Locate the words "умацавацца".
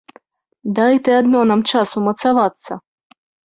2.03-2.83